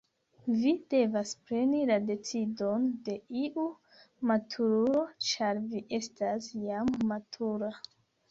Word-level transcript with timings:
Vi 0.59 0.69
devas 0.93 1.33
preni 1.49 1.81
la 1.89 1.97
decidon 2.05 2.87
de 3.09 3.15
iu 3.43 3.67
maturulo, 4.31 5.03
ĉar 5.27 5.63
vi 5.75 5.85
estas 6.01 6.51
jam 6.65 6.93
matura. 7.13 7.73